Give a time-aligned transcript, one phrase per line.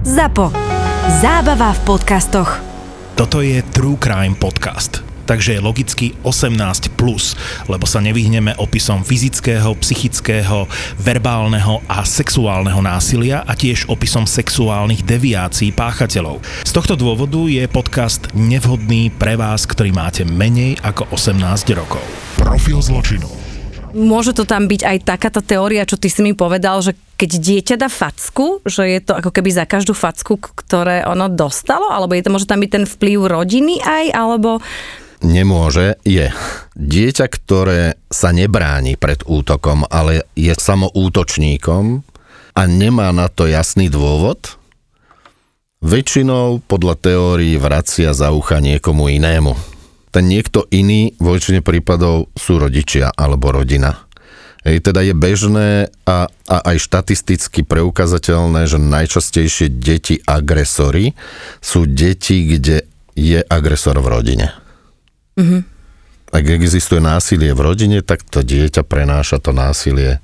[0.00, 0.48] ZAPO.
[1.20, 2.56] Zábava v podcastoch.
[3.20, 7.38] Toto je True Crime Podcast takže je logicky 18+, plus,
[7.70, 10.66] lebo sa nevyhneme opisom fyzického, psychického,
[10.98, 16.42] verbálneho a sexuálneho násilia a tiež opisom sexuálnych deviácií páchateľov.
[16.66, 22.02] Z tohto dôvodu je podcast nevhodný pre vás, ktorý máte menej ako 18 rokov.
[22.34, 23.39] Profil zločinu.
[23.90, 27.76] Môže to tam byť aj takáto teória, čo ty si mi povedal, že keď dieťa
[27.76, 32.22] dá facku, že je to ako keby za každú facku, ktoré ono dostalo, alebo je
[32.22, 34.62] to môže tam byť ten vplyv rodiny aj, alebo
[35.20, 36.32] nemôže, je
[36.76, 42.00] dieťa, ktoré sa nebráni pred útokom, ale je samoútočníkom
[42.56, 44.56] a nemá na to jasný dôvod,
[45.84, 49.79] väčšinou podľa teórií vracia za ucha niekomu inému.
[50.10, 54.10] Ten niekto iný vo väčšine prípadov sú rodičia alebo rodina.
[54.60, 55.68] Hej, teda je bežné
[56.04, 61.16] a, a aj štatisticky preukazateľné, že najčastejšie deti agresory
[61.64, 62.84] sú deti, kde
[63.16, 64.52] je agresor v rodine.
[65.40, 65.60] Mm-hmm.
[66.30, 70.20] Ak existuje násilie v rodine, tak to dieťa prenáša to násilie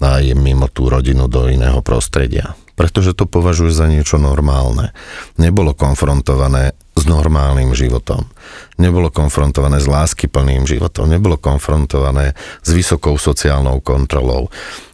[0.00, 2.56] aj mimo tú rodinu do iného prostredia.
[2.74, 4.96] Pretože to považuje za niečo normálne.
[5.36, 6.72] Nebolo konfrontované
[7.10, 8.30] normálnym životom.
[8.78, 11.10] Nebolo konfrontované s láskyplným životom.
[11.10, 14.46] Nebolo konfrontované s vysokou sociálnou kontrolou.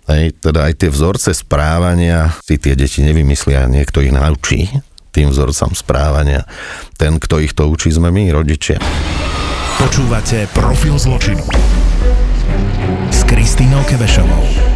[0.08, 4.70] Hej, teda aj tie vzorce správania si tie deti nevymyslia, niekto ich naučí
[5.10, 6.44] tým vzorcom správania.
[7.00, 8.76] Ten, kto ich to učí, sme my, rodičia.
[9.80, 11.44] Počúvate Profil zločinu
[13.08, 14.75] s Kristínou Kevešovou.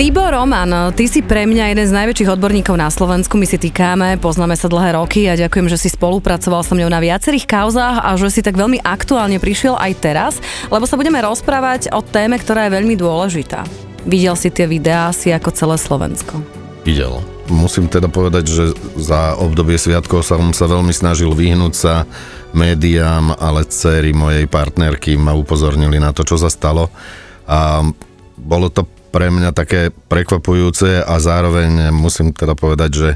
[0.00, 4.16] Tibor Roman, ty si pre mňa jeden z najväčších odborníkov na Slovensku, my si týkáme,
[4.16, 8.16] poznáme sa dlhé roky a ďakujem, že si spolupracoval so mnou na viacerých kauzách a
[8.16, 10.32] že si tak veľmi aktuálne prišiel aj teraz,
[10.72, 13.68] lebo sa budeme rozprávať o téme, ktorá je veľmi dôležitá.
[14.08, 16.40] Videl si tie videá asi ako celé Slovensko.
[16.80, 17.20] Videl
[17.52, 18.64] musím teda povedať, že
[18.96, 22.08] za obdobie sviatkov som sa veľmi snažil vyhnúť sa
[22.56, 26.88] médiám, ale dcery mojej partnerky ma upozornili na to, čo sa stalo.
[27.44, 27.84] A
[28.40, 33.10] bolo to pre mňa také prekvapujúce a zároveň musím teda povedať, že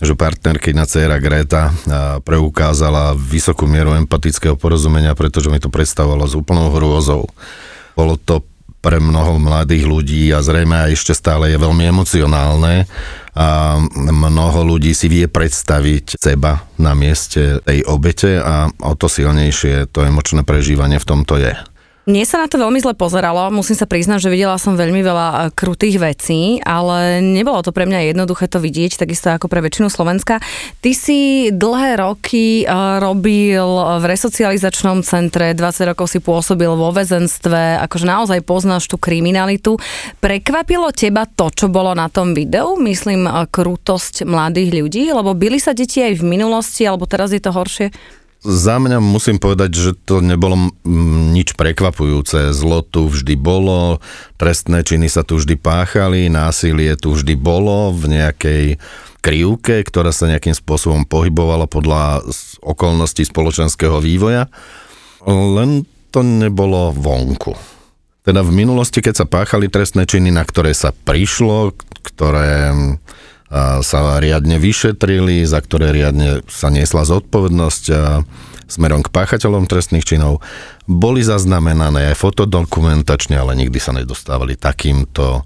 [0.00, 1.76] že partnerkyňa dcera Greta
[2.24, 7.28] preukázala vysokú mieru empatického porozumenia, pretože mi to predstavovalo s úplnou hrôzou.
[7.92, 8.40] Bolo to
[8.80, 12.88] pre mnoho mladých ľudí a zrejme aj ešte stále je veľmi emocionálne
[13.36, 13.76] a
[14.08, 20.00] mnoho ľudí si vie predstaviť seba na mieste tej obete a o to silnejšie to
[20.00, 21.52] emočné prežívanie v tomto je.
[22.08, 25.28] Mne sa na to veľmi zle pozeralo, musím sa priznať, že videla som veľmi veľa
[25.28, 29.92] e, krutých vecí, ale nebolo to pre mňa jednoduché to vidieť, takisto ako pre väčšinu
[29.92, 30.40] Slovenska.
[30.80, 32.66] Ty si dlhé roky e,
[33.04, 33.68] robil
[34.00, 39.76] v resocializačnom centre, 20 rokov si pôsobil vo väzenstve, akože naozaj poznáš tú kriminalitu.
[40.24, 42.80] Prekvapilo teba to, čo bolo na tom videu?
[42.80, 47.44] Myslím, e, krutosť mladých ľudí, lebo byli sa deti aj v minulosti, alebo teraz je
[47.44, 47.92] to horšie?
[48.40, 50.72] Za mňa musím povedať, že to nebolo
[51.36, 52.56] nič prekvapujúce.
[52.56, 54.00] Zlo tu vždy bolo,
[54.40, 58.64] trestné činy sa tu vždy páchali, násilie tu vždy bolo v nejakej
[59.20, 62.24] krivke, ktorá sa nejakým spôsobom pohybovala podľa
[62.64, 64.48] okolností spoločenského vývoja,
[65.28, 67.52] len to nebolo vonku.
[68.24, 72.72] Teda v minulosti, keď sa páchali trestné činy, na ktoré sa prišlo, ktoré
[73.82, 77.84] sa riadne vyšetrili, za ktoré riadne sa niesla zodpovednosť
[78.70, 80.38] smerom k páchateľom trestných činov.
[80.86, 85.42] Boli zaznamenané aj fotodokumentačne, ale nikdy sa nedostávali takýmto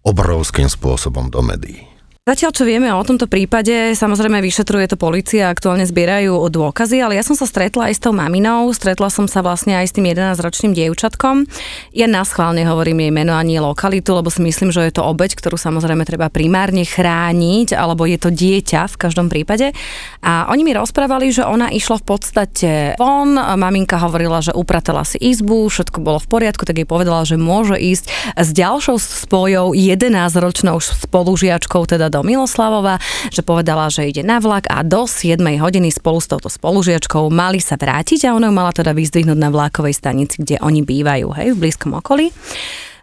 [0.00, 1.93] obrovským spôsobom do médií.
[2.24, 7.24] Zatiaľ, čo vieme o tomto prípade, samozrejme vyšetruje to policia, aktuálne zbierajú dôkazy, ale ja
[7.26, 10.72] som sa stretla aj s tou maminou, stretla som sa vlastne aj s tým 11-ročným
[10.72, 11.44] dievčatkom.
[11.92, 15.60] Ja schválne hovorím jej meno ani lokalitu, lebo si myslím, že je to obeď, ktorú
[15.60, 19.76] samozrejme treba primárne chrániť, alebo je to dieťa v každom prípade.
[20.24, 25.20] A oni mi rozprávali, že ona išla v podstate von, maminka hovorila, že upratala si
[25.20, 30.80] izbu, všetko bolo v poriadku, tak jej povedala, že môže ísť s ďalšou spojou 11-ročnou
[30.80, 33.02] spolužiačkou, teda do Miloslavova,
[33.34, 37.58] že povedala, že ide na vlak a do 7 hodiny spolu s touto spolužiačkou mali
[37.58, 41.60] sa vrátiť a ona mala teda vyzdvihnúť na vlákovej stanici, kde oni bývajú, hej, v
[41.60, 42.30] blízkom okolí.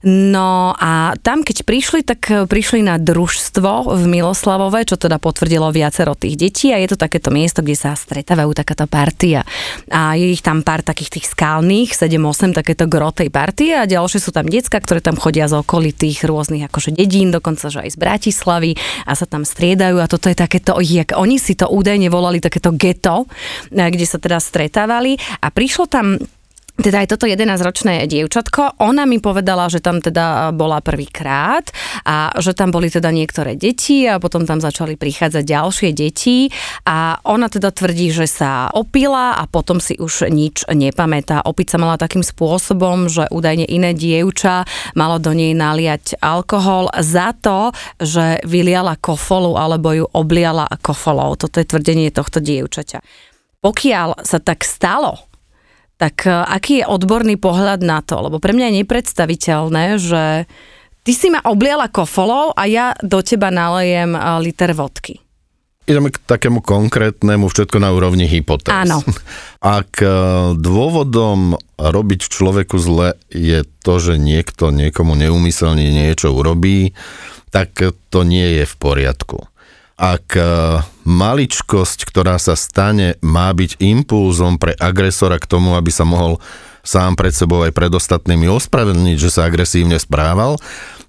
[0.02, 5.70] No a tam, keď prišli, tak e, prišli na družstvo v Miloslavove, čo teda potvrdilo
[5.70, 9.46] viacero tých detí a je to takéto miesto, kde sa stretávajú takáto partia.
[9.94, 14.34] A je ich tam pár takých tých skalných, 7-8 takéto grotej partie a ďalšie sú
[14.34, 18.72] tam decka, ktoré tam chodia z okolitých rôznych akože dedín, dokonca že aj z Bratislavy
[19.06, 22.74] a sa tam striedajú a toto je takéto, jak oni si to údajne volali takéto
[22.74, 23.30] geto,
[23.70, 25.14] e, kde sa teda stretávali
[25.46, 26.18] a prišlo tam
[26.82, 31.70] teda aj toto 11-ročné dievčatko, ona mi povedala, že tam teda bola prvýkrát
[32.04, 36.50] a že tam boli teda niektoré deti a potom tam začali prichádzať ďalšie deti
[36.86, 41.46] a ona teda tvrdí, že sa opila a potom si už nič nepamätá.
[41.46, 44.66] Opiť sa mala takým spôsobom, že údajne iné dievča
[44.98, 51.38] malo do nej naliať alkohol za to, že vyliala kofolu alebo ju obliala kofolou.
[51.38, 53.00] Toto je tvrdenie tohto dievčaťa.
[53.62, 55.31] Pokiaľ sa tak stalo,
[56.02, 58.18] tak e, aký je odborný pohľad na to?
[58.26, 60.50] Lebo pre mňa je nepredstaviteľné, že
[61.06, 65.22] ty si ma obliala kofolou a ja do teba nalejem e, liter vodky.
[65.86, 68.74] Ideme k takému konkrétnemu, všetko na úrovni hypotéz.
[68.74, 69.06] Áno.
[69.62, 70.10] Ak e,
[70.58, 76.98] dôvodom robiť človeku zle je to, že niekto niekomu neumyselne niečo urobí,
[77.54, 77.78] tak
[78.10, 79.51] to nie je v poriadku
[80.02, 80.42] ak e,
[81.06, 86.42] maličkosť, ktorá sa stane, má byť impulzom pre agresora k tomu, aby sa mohol
[86.82, 90.58] sám pred sebou aj pred ostatnými ospravedlniť, že sa agresívne správal,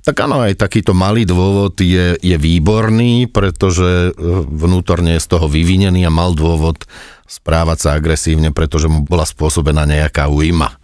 [0.05, 5.49] tak áno, aj takýto malý dôvod je, je výborný, pretože e, vnútorne je z toho
[5.49, 6.85] vyvinený a mal dôvod
[7.25, 10.82] správať sa agresívne, pretože mu bola spôsobená nejaká újma.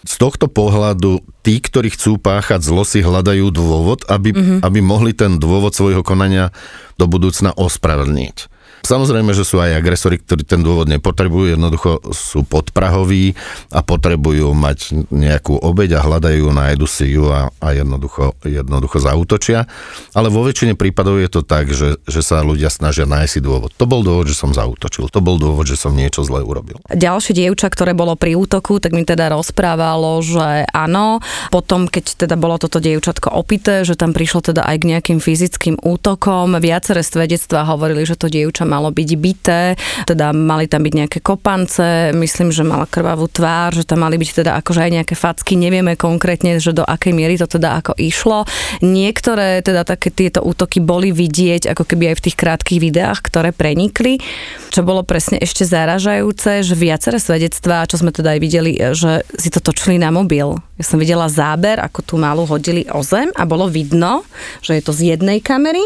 [0.00, 4.58] Z tohto pohľadu tí, ktorí chcú páchať zlo, si hľadajú dôvod, aby, mm-hmm.
[4.64, 6.52] aby mohli ten dôvod svojho konania
[6.96, 8.59] do budúcna ospravedlniť.
[8.84, 13.36] Samozrejme, že sú aj agresori, ktorí ten dôvod nepotrebujú, jednoducho sú podprahoví
[13.70, 19.68] a potrebujú mať nejakú obeď a hľadajú, nájdu si ju a, a jednoducho, jednoducho zautočia.
[20.16, 23.70] Ale vo väčšine prípadov je to tak, že, že sa ľudia snažia nájsť si dôvod.
[23.76, 26.80] To bol dôvod, že som zautočil, to bol dôvod, že som niečo zle urobil.
[26.88, 32.34] Ďalšie dievča, ktoré bolo pri útoku, tak mi teda rozprávalo, že áno, potom keď teda
[32.38, 37.66] bolo toto dievčatko opité, že tam prišlo teda aj k nejakým fyzickým útokom, viaceré svedectvá
[37.66, 39.74] hovorili, že to dievča malo byť bité,
[40.06, 44.46] teda mali tam byť nejaké kopance, myslím, že mala krvavú tvár, že tam mali byť
[44.46, 48.46] teda akože aj nejaké facky, nevieme konkrétne, že do akej miery to teda ako išlo.
[48.78, 53.50] Niektoré teda také tieto útoky boli vidieť ako keby aj v tých krátkých videách, ktoré
[53.50, 54.22] prenikli,
[54.70, 59.50] čo bolo presne ešte zaražajúce, že viaceré svedectvá, čo sme teda aj videli, že si
[59.50, 60.54] to točili na mobil.
[60.78, 64.22] Ja som videla záber, ako tú malú hodili o zem a bolo vidno,
[64.60, 65.82] že je to z jednej kamery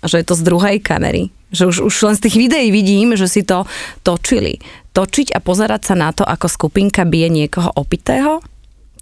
[0.00, 1.35] a že je to z druhej kamery.
[1.54, 3.68] Že už, už len z tých videí vidím, že si to
[4.02, 4.58] točili.
[4.96, 8.42] Točiť a pozerať sa na to, ako skupinka bije niekoho opitého,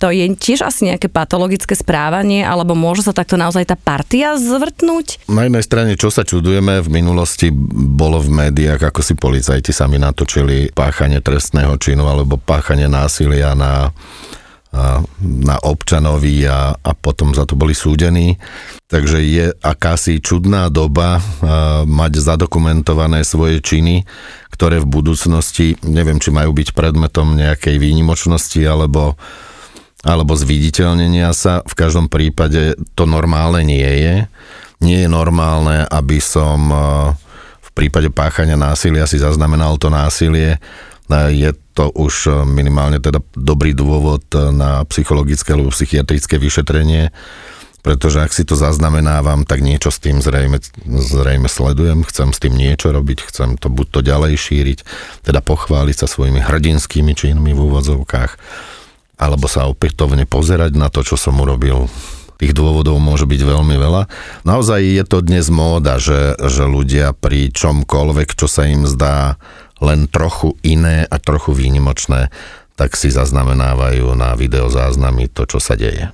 [0.02, 5.30] to je tiež asi nejaké patologické správanie, alebo môže sa takto naozaj tá partia zvrtnúť?
[5.30, 10.02] Na jednej strane, čo sa čudujeme, v minulosti bolo v médiách, ako si policajti sami
[10.02, 13.94] natočili páchanie trestného činu alebo páchanie násilia na
[15.22, 18.36] na občanovi a, a potom za to boli súdení.
[18.90, 21.22] Takže je akási čudná doba
[21.86, 24.02] mať zadokumentované svoje činy,
[24.50, 29.14] ktoré v budúcnosti, neviem, či majú byť predmetom nejakej výnimočnosti alebo,
[30.02, 31.62] alebo zviditeľnenia sa.
[31.62, 34.16] V každom prípade to normálne nie je.
[34.82, 36.70] Nie je normálne, aby som
[37.62, 40.58] v prípade páchania násilia si zaznamenal to násilie
[41.10, 47.10] je to už e, minimálne teda dobrý dôvod e, na psychologické alebo psychiatrické vyšetrenie,
[47.84, 52.56] pretože ak si to zaznamenávam, tak niečo s tým zrejme, zrejme sledujem, chcem s tým
[52.56, 54.78] niečo robiť, chcem to buď to ďalej šíriť,
[55.26, 58.32] teda pochváliť sa svojimi hrdinskými činmi v úvodzovkách,
[59.20, 61.92] alebo sa opätovne pozerať na to, čo som urobil.
[62.34, 64.10] Tých dôvodov môže byť veľmi veľa.
[64.42, 69.38] Naozaj je to dnes móda, že, že ľudia pri čomkoľvek, čo sa im zdá
[69.84, 72.32] len trochu iné a trochu výnimočné,
[72.74, 76.10] tak si zaznamenávajú na videozáznamy to, čo sa deje.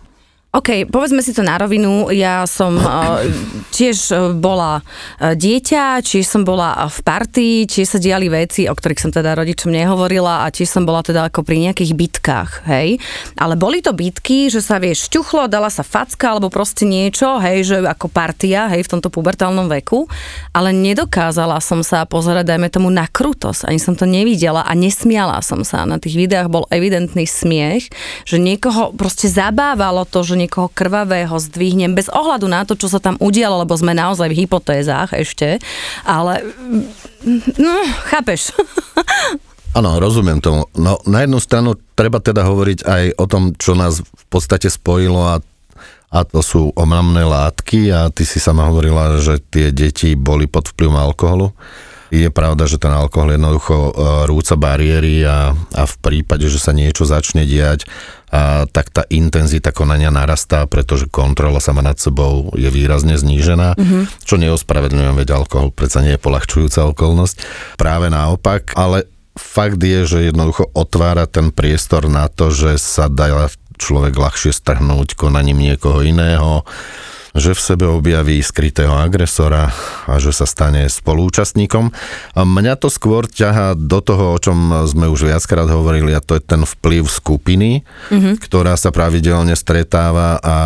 [0.51, 2.11] OK, povedzme si to na rovinu.
[2.11, 3.23] Ja som uh,
[3.79, 8.75] tiež e, bola uh, dieťa, či som bola v partii, či sa diali veci, o
[8.75, 12.99] ktorých som teda rodičom nehovorila a či som bola teda ako pri nejakých bitkách, hej.
[13.39, 17.71] Ale boli to bitky, že sa vieš šťuchlo, dala sa facka alebo proste niečo, hej,
[17.71, 20.11] že ako partia, hej, v tomto pubertálnom veku,
[20.51, 23.71] ale nedokázala som sa pozerať, dajme tomu, na krutosť.
[23.71, 25.87] Ani som to nevidela a nesmiala som sa.
[25.87, 27.87] Na tých videách bol evidentný smiech,
[28.27, 32.97] že niekoho proste zabávalo to, že niekoho krvavého zdvihnem bez ohľadu na to, čo sa
[32.97, 35.61] tam udialo, lebo sme naozaj v hypotézách ešte,
[36.09, 36.41] ale
[37.61, 37.75] no,
[38.09, 38.57] chápeš.
[39.79, 40.67] Áno, rozumiem tomu.
[40.75, 45.21] No na jednu stranu treba teda hovoriť aj o tom, čo nás v podstate spojilo
[45.21, 45.39] a
[46.11, 50.67] a to sú omamné látky a ty si sama hovorila, že tie deti boli pod
[50.75, 51.55] vplyvom alkoholu.
[52.11, 53.93] Je pravda, že ten alkohol jednoducho e,
[54.27, 57.87] rúca bariéry a, a v prípade, že sa niečo začne diať,
[58.31, 64.03] a tak tá intenzita konania narastá, pretože kontrola sama nad sebou je výrazne znížená, mm-hmm.
[64.23, 67.43] čo neospravedlňujem, veď alkohol predsa nie je polahčujúca okolnosť.
[67.75, 73.51] Práve naopak, ale fakt je, že jednoducho otvára ten priestor na to, že sa dá
[73.81, 76.63] človek ľahšie strhnúť konaním niekoho iného,
[77.35, 79.71] že v sebe objaví skrytého agresora
[80.07, 81.95] a že sa stane spolúčastníkom.
[82.35, 86.39] A mňa to skôr ťaha do toho, o čom sme už viackrát hovorili, a to
[86.39, 88.43] je ten vplyv skupiny, mm-hmm.
[88.43, 90.57] ktorá sa pravidelne stretáva a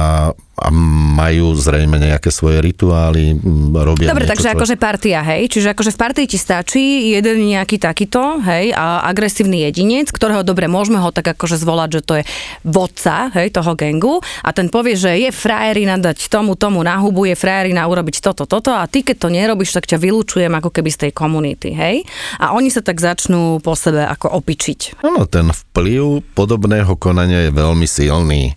[0.55, 0.71] a
[1.19, 3.35] majú zrejme nejaké svoje rituály,
[3.75, 4.55] robia Dobre, niečo, takže čo...
[4.55, 5.51] akože partia, hej?
[5.51, 10.71] Čiže akože v partii ti stačí jeden nejaký takýto, hej, a agresívny jedinec, ktorého dobre
[10.71, 12.25] môžeme ho tak akože zvolať, že to je
[12.63, 17.27] vodca, hej, toho gengu a ten povie, že je frajerina dať tomu, tomu na hubu,
[17.27, 20.91] je frajerina urobiť toto, toto a ty keď to nerobíš, tak ťa vylúčujem ako keby
[20.95, 22.07] z tej komunity, hej?
[22.39, 25.03] A oni sa tak začnú po sebe ako opičiť.
[25.03, 28.55] Áno, ten vplyv podobného konania je veľmi silný.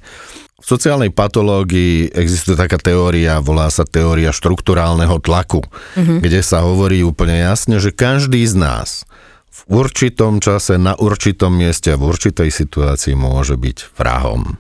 [0.58, 5.62] V sociálnej patológii existuje taká teória, volá sa teória štruktúrálneho tlaku,
[5.94, 6.18] mm-hmm.
[6.18, 9.06] kde sa hovorí úplne jasne, že každý z nás
[9.54, 14.58] v určitom čase, na určitom mieste a v určitej situácii môže byť vrahom.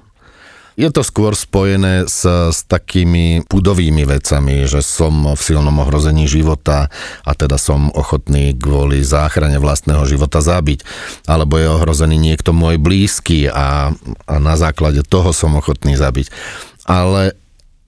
[0.77, 6.93] Je to skôr spojené s, s takými pudovými vecami, že som v silnom ohrození života
[7.25, 10.85] a teda som ochotný kvôli záchrane vlastného života zabiť.
[11.25, 13.89] Alebo je ohrozený niekto môj blízky a,
[14.29, 16.29] a na základe toho som ochotný zabiť.
[16.85, 17.33] Ale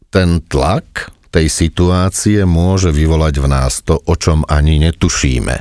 [0.09, 5.55] ten tlak tej situácie môže vyvolať v nás to, o čom ani netušíme.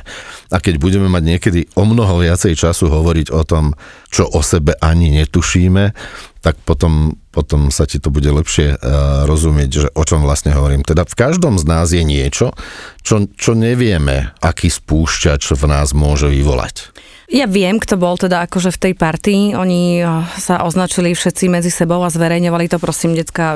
[0.49, 3.77] A keď budeme mať niekedy o mnoho viacej času hovoriť o tom,
[4.09, 5.93] čo o sebe ani netušíme,
[6.41, 10.81] tak potom, potom sa ti to bude lepšie uh, rozumieť, že o čom vlastne hovorím.
[10.81, 12.57] Teda v každom z nás je niečo,
[13.05, 16.89] čo, čo nevieme, aký spúšťač v nás môže vyvolať.
[17.29, 19.53] Ja viem, kto bol teda akože v tej partii.
[19.53, 20.09] Oni eh,
[20.41, 22.81] sa označili všetci medzi sebou a zverejňovali to.
[22.81, 23.53] Prosím, decka,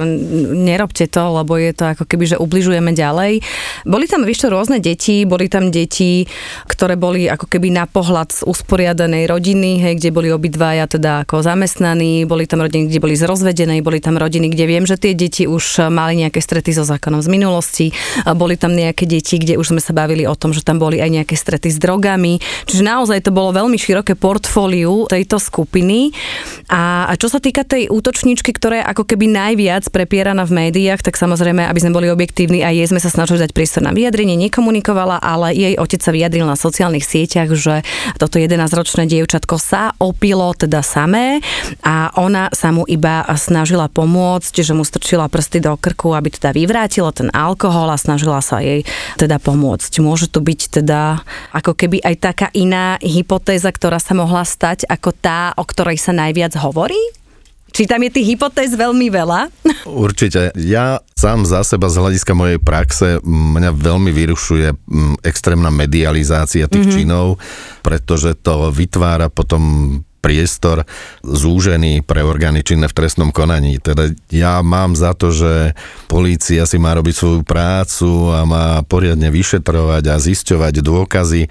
[0.54, 3.42] nerobte to, lebo je to ako keby, že ubližujeme ďalej.
[3.90, 5.26] Boli tam, vieš rôzne deti.
[5.26, 6.30] Boli tam deti,
[6.70, 11.42] ktoré boli ako keby na pohľad z usporiadanej rodiny, hej, kde boli obidvaja teda ako
[11.42, 12.30] zamestnaní.
[12.30, 13.26] Boli tam rodiny, kde boli z.
[13.82, 17.30] Boli tam rodiny, kde viem, že tie deti už mali nejaké strety so zákonom z
[17.32, 17.90] minulosti.
[18.38, 21.10] Boli tam nejaké deti, kde už sme sa bavili o tom, že tam boli aj
[21.10, 22.38] nejaké strety s drogami.
[22.70, 26.12] Čiže naozaj to bolo veľmi veľmi široké portfóliu tejto skupiny.
[26.68, 31.00] A, a čo sa týka tej útočníčky, ktorá je ako keby najviac prepieraná v médiách,
[31.00, 34.36] tak samozrejme, aby sme boli objektívni, aj jej sme sa snažili dať priestor na vyjadrenie,
[34.36, 37.88] nekomunikovala, ale jej otec sa vyjadril na sociálnych sieťach, že
[38.20, 41.40] toto 11-ročné dievčatko sa opilo teda samé
[41.86, 46.52] a ona sa mu iba snažila pomôcť, že mu strčila prsty do krku, aby teda
[46.52, 48.82] vyvrátilo ten alkohol a snažila sa jej
[49.16, 50.02] teda pomôcť.
[50.02, 51.22] Môže tu byť teda
[51.54, 56.02] ako keby aj taká iná hypotéza hypotéza, ktorá sa mohla stať ako tá, o ktorej
[56.02, 56.98] sa najviac hovorí?
[57.70, 59.54] Či tam je tých hypotéz veľmi veľa?
[59.86, 60.50] Určite.
[60.58, 64.68] Ja sám za seba z hľadiska mojej praxe mňa veľmi vyrušuje
[65.22, 66.98] extrémna medializácia tých mm-hmm.
[66.98, 67.38] činov,
[67.86, 70.82] pretože to vytvára potom priestor
[71.22, 73.78] zúžený pre orgány činné v trestnom konaní.
[73.78, 75.78] Teda ja mám za to, že
[76.10, 81.44] polícia si má robiť svoju prácu a má poriadne vyšetrovať a zisťovať dôkazy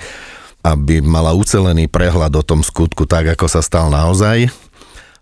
[0.62, 4.46] aby mala ucelený prehľad o tom skutku tak, ako sa stal naozaj.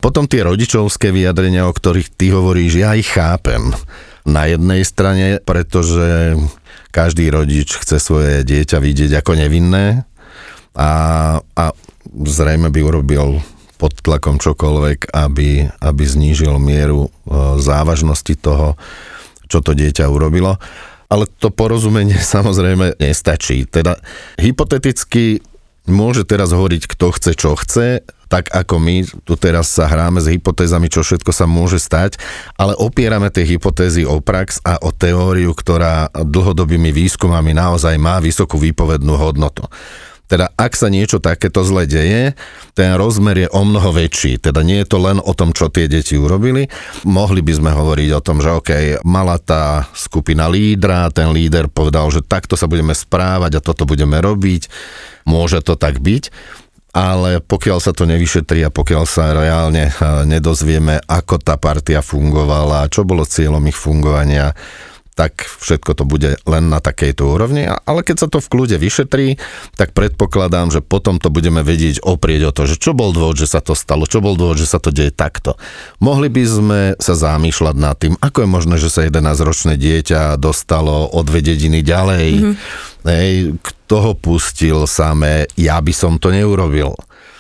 [0.01, 3.73] Potom tie rodičovské vyjadrenia, o ktorých ty hovoríš, ja ich chápem.
[4.25, 6.37] Na jednej strane, pretože
[6.93, 10.05] každý rodič chce svoje dieťa vidieť ako nevinné
[10.77, 10.93] a,
[11.41, 11.65] a
[12.25, 13.41] zrejme by urobil
[13.81, 17.11] pod tlakom čokoľvek, aby, aby znížil mieru e,
[17.57, 18.77] závažnosti toho,
[19.49, 20.61] čo to dieťa urobilo
[21.11, 23.67] ale to porozumenie samozrejme nestačí.
[23.67, 23.99] Teda
[24.39, 25.43] hypoteticky
[25.91, 30.31] môže teraz hovoriť, kto chce, čo chce, tak ako my tu teraz sa hráme s
[30.31, 32.15] hypotézami, čo všetko sa môže stať,
[32.55, 38.55] ale opierame tie hypotézy o prax a o teóriu, ktorá dlhodobými výskumami naozaj má vysokú
[38.63, 39.67] výpovednú hodnotu.
[40.31, 42.39] Teda ak sa niečo takéto zle deje,
[42.79, 44.39] ten rozmer je o mnoho väčší.
[44.39, 46.71] Teda nie je to len o tom, čo tie deti urobili.
[47.03, 48.71] Mohli by sme hovoriť o tom, že OK,
[49.03, 54.23] mala tá skupina lídra, ten líder povedal, že takto sa budeme správať a toto budeme
[54.23, 54.71] robiť.
[55.27, 56.31] Môže to tak byť
[56.91, 59.95] ale pokiaľ sa to nevyšetrí a pokiaľ sa reálne
[60.27, 64.51] nedozvieme, ako tá partia fungovala, čo bolo cieľom ich fungovania,
[65.21, 69.37] tak všetko to bude len na takejto úrovni, ale keď sa to v kľude vyšetrí,
[69.77, 73.45] tak predpokladám, že potom to budeme vedieť oprieť o to, že čo bol dôvod, že
[73.45, 75.61] sa to stalo, čo bol dôvod, že sa to deje takto.
[76.01, 81.13] Mohli by sme sa zamýšľať nad tým, ako je možné, že sa 11-ročné dieťa dostalo
[81.13, 82.89] od dve dediny ďalej, mm-hmm.
[83.01, 86.93] Hej, kto ho pustil samé, ja by som to neurobil.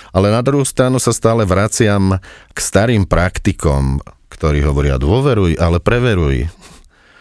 [0.09, 2.17] Ale na druhú stranu sa stále vraciam
[2.53, 4.01] k starým praktikom,
[4.33, 6.49] ktorí hovoria dôveruj, ale preveruj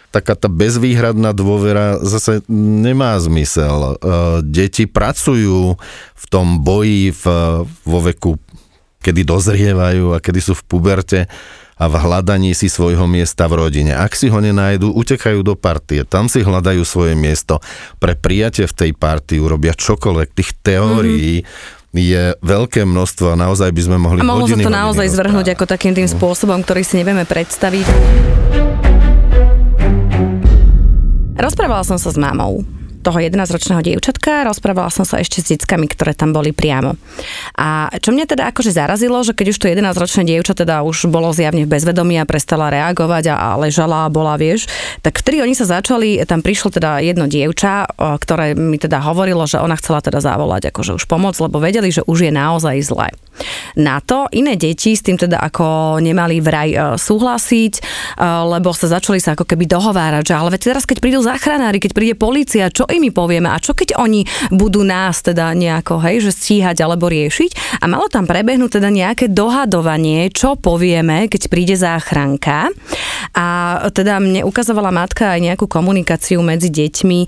[0.09, 3.77] taká tá bezvýhradná dôvera zase nemá zmysel.
[3.77, 3.93] E,
[4.41, 5.77] deti pracujú
[6.13, 7.23] v tom boji v,
[7.65, 8.35] vo veku,
[9.05, 11.19] kedy dozrievajú a kedy sú v puberte
[11.79, 13.95] a v hľadaní si svojho miesta v rodine.
[13.95, 17.63] Ak si ho nenájdu, utekajú do partie, tam si hľadajú svoje miesto.
[18.03, 20.27] Pre prijatie v tej partii urobia čokoľvek.
[20.35, 21.95] Tých teórií mm-hmm.
[21.95, 25.63] je veľké množstvo a naozaj by sme mohli A mohlo sa to naozaj zvrhnúť ako
[25.63, 27.87] takým tým spôsobom, ktorý si nevieme predstaviť.
[31.39, 32.67] Rozprávala som sa s mamou
[32.99, 36.99] toho 11-ročného dievčatka, rozprávala som sa ešte s deckami, ktoré tam boli priamo.
[37.55, 41.31] A čo mňa teda akože zarazilo, že keď už to 11-ročné dievča teda už bolo
[41.31, 44.67] zjavne v bezvedomí a prestala reagovať a, a ležala a bola, vieš,
[44.99, 49.63] tak vtedy oni sa začali, tam prišlo teda jedno dievča, ktoré mi teda hovorilo, že
[49.63, 53.15] ona chcela teda zavolať akože už pomoc, lebo vedeli, že už je naozaj zle.
[53.79, 54.27] Na to.
[54.35, 57.81] Iné deti s tým teda ako nemali vraj e, súhlasiť, e,
[58.27, 61.91] lebo sa začali sa ako keby dohovárať, že ale veď teraz keď prídu záchranári, keď
[61.95, 66.35] príde policia, čo im povieme a čo keď oni budú nás teda nejako, hej, že
[66.35, 67.79] stíhať alebo riešiť?
[67.79, 72.67] A malo tam prebehnúť teda nejaké dohadovanie, čo povieme, keď príde záchranka.
[73.31, 77.19] A teda mne ukazovala matka aj nejakú komunikáciu medzi deťmi,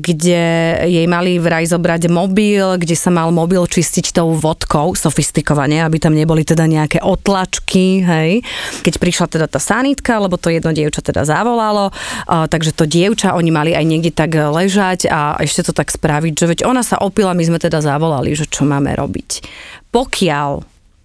[0.00, 0.42] kde
[0.88, 6.14] jej mali vraj zobrať mobil, kde sa mal mobil čistiť tou vodkou, sofistikovane, aby tam
[6.14, 8.42] neboli teda nejaké otlačky, hej.
[8.82, 11.90] Keď prišla teda tá sanitka, lebo to jedno dievča teda zavolalo,
[12.26, 16.32] a, takže to dievča oni mali aj niekde tak ležať a ešte to tak spraviť,
[16.34, 19.44] že veď ona sa opila, my sme teda zavolali, že čo máme robiť.
[19.92, 20.50] Pokiaľ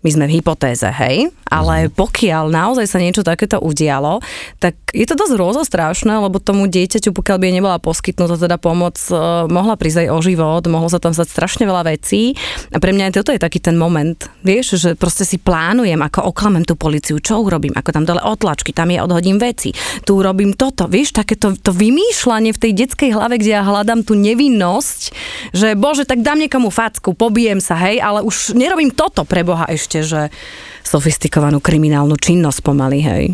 [0.04, 4.26] my sme v hypotéze, hej, ale pokiaľ naozaj sa niečo takéto udialo,
[4.58, 8.98] tak je to dosť rôzostrašné, lebo tomu dieťaťu, pokiaľ by jej nebola poskytnutá teda pomoc,
[8.98, 12.34] eh, mohla prísť aj o život, mohlo sa tam stať strašne veľa vecí.
[12.74, 16.66] A pre mňa toto je taký ten moment, vieš, že proste si plánujem, ako oklamem
[16.66, 19.70] tú policiu, čo urobím, ako tam dole otlačky, tam je odhodím veci,
[20.02, 24.18] tu urobím toto, vieš, takéto to vymýšľanie v tej detskej hlave, kde ja hľadám tú
[24.18, 25.02] nevinnosť,
[25.54, 29.70] že bože, tak dám niekomu facku, pobijem sa, hej, ale už nerobím toto pre Boha
[29.70, 30.34] ešte, že
[31.44, 33.26] sofistikovanú kriminálnu činnosť pomaly, hej.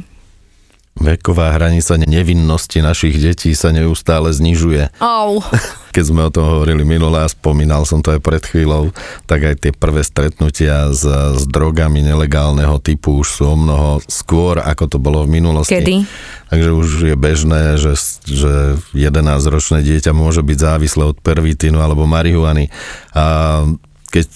[0.99, 4.99] Veková hranica nevinnosti našich detí sa neustále znižuje.
[4.99, 5.39] Au.
[5.95, 8.91] Keď sme o tom hovorili minulé a spomínal som to aj pred chvíľou,
[9.23, 14.59] tak aj tie prvé stretnutia s, s drogami nelegálneho typu už sú o mnoho skôr,
[14.59, 15.79] ako to bolo v minulosti.
[15.79, 16.03] Kedy?
[16.51, 17.93] Takže už je bežné, že,
[18.27, 18.53] že
[18.91, 22.73] 11-ročné dieťa môže byť závislé od pervitínu alebo marihuany.
[23.15, 23.63] A
[24.09, 24.27] keď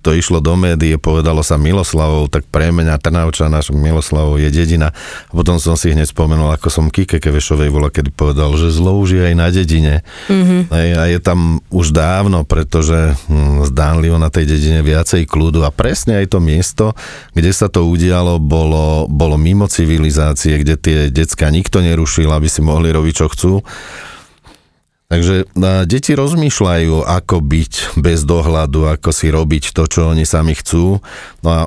[0.00, 4.96] to išlo do médií, povedalo sa Miloslavov, tak pre mňa Trnavča, náš Miloslavov je dedina.
[5.28, 8.96] A potom som si hneď spomenul, ako som Kike Kevešovej vola, kedy povedal, že zlo
[8.96, 10.00] už je aj na dedine.
[10.32, 10.60] Mm-hmm.
[10.72, 16.16] A je tam už dávno, pretože hm, zdánlivo na tej dedine viacej kľudu a presne
[16.24, 16.86] aj to miesto,
[17.36, 22.64] kde sa to udialo, bolo, bolo mimo civilizácie, kde tie decka nikto nerušil, aby si
[22.64, 23.52] mohli robiť, čo chcú.
[25.10, 30.54] Takže a, deti rozmýšľajú, ako byť bez dohľadu, ako si robiť to, čo oni sami
[30.54, 31.02] chcú.
[31.42, 31.60] No a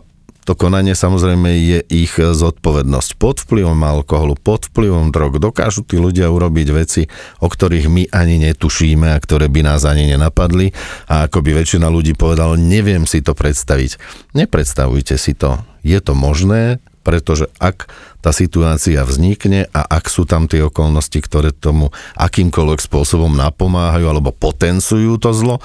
[0.44, 3.16] to konanie samozrejme je ich zodpovednosť.
[3.16, 7.08] Pod vplyvom alkoholu, pod vplyvom drog dokážu tí ľudia urobiť veci,
[7.40, 10.76] o ktorých my ani netušíme a ktoré by nás ani nenapadli.
[11.08, 14.00] A ako by väčšina ľudí povedalo, neviem si to predstaviť.
[14.36, 15.64] Nepredstavujte si to.
[15.84, 17.92] Je to možné, pretože ak
[18.24, 24.32] tá situácia vznikne a ak sú tam tie okolnosti, ktoré tomu akýmkoľvek spôsobom napomáhajú alebo
[24.32, 25.56] potenciujú to zlo,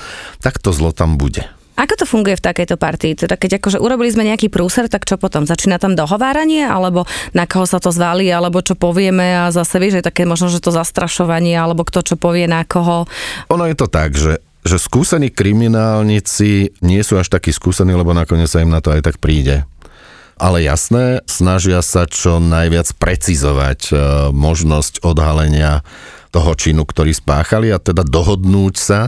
[0.43, 1.47] tak to zlo tam bude.
[1.79, 3.15] Ako to funguje v takejto partii?
[3.15, 5.47] Teda keď akože urobili sme nejaký prúser, tak čo potom?
[5.47, 6.67] Začína tam dohováranie?
[6.67, 8.27] Alebo na koho sa to zvalí?
[8.35, 9.47] Alebo čo povieme?
[9.47, 11.55] A zase vieš, že také možno, že to zastrašovanie?
[11.55, 13.07] Alebo kto čo povie na koho?
[13.55, 18.53] Ono je to tak, že že skúsení kriminálnici nie sú až takí skúsení, lebo nakoniec
[18.53, 19.65] sa im na to aj tak príde.
[20.39, 23.93] Ale jasné, snažia sa čo najviac precizovať e,
[24.31, 25.83] možnosť odhalenia
[26.31, 29.01] toho činu, ktorý spáchali a teda dohodnúť sa,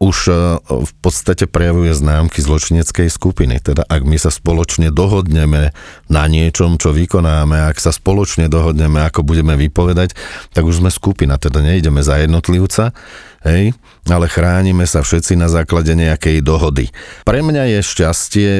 [0.00, 0.34] už e,
[0.64, 3.60] v podstate prejavuje známky zločineckej skupiny.
[3.60, 5.76] Teda ak my sa spoločne dohodneme
[6.08, 10.16] na niečom, čo vykonáme, ak sa spoločne dohodneme, ako budeme vypovedať,
[10.56, 12.96] tak už sme skupina, teda nejdeme za jednotlivca,
[13.44, 13.72] hej,
[14.08, 16.92] ale chránime sa všetci na základe nejakej dohody.
[17.24, 18.50] Pre mňa je šťastie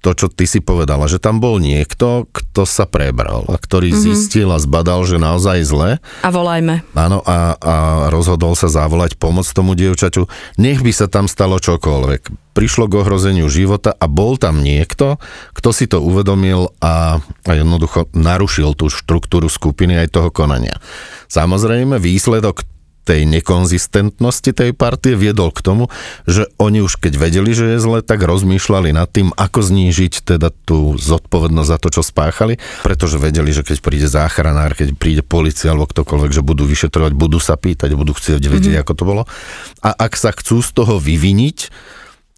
[0.00, 4.04] to, čo ty si povedala, že tam bol niekto, kto sa prebral a ktorý mm-hmm.
[4.08, 5.90] zistil a zbadal, že naozaj zle.
[6.24, 6.80] A volajme.
[6.96, 7.74] Áno, a, a
[8.08, 10.24] rozhodol sa zavolať pomoc tomu dievčaťu.
[10.56, 12.32] Nech by sa tam stalo čokoľvek.
[12.56, 15.20] Prišlo k ohrozeniu života a bol tam niekto,
[15.52, 20.80] kto si to uvedomil a, a jednoducho narušil tú štruktúru skupiny aj toho konania.
[21.28, 22.64] Samozrejme, výsledok
[23.10, 25.90] tej nekonzistentnosti tej partie viedol k tomu,
[26.30, 30.54] že oni už keď vedeli, že je zle, tak rozmýšľali nad tým, ako znížiť teda
[30.62, 35.74] tú zodpovednosť za to, čo spáchali, pretože vedeli, že keď príde záchranár, keď príde policia
[35.74, 38.84] alebo ktokoľvek, že budú vyšetrovať, budú sa pýtať, budú chcieť vedieť, mm-hmm.
[38.86, 39.22] ako to bolo.
[39.82, 41.58] A ak sa chcú z toho vyviniť,